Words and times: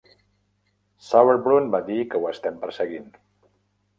Sauerbrun 1.07 1.69
va 1.77 1.83
dir 1.91 1.99
que 2.13 2.21
ho 2.23 2.27
estem 2.31 2.57
perseguint. 2.65 3.09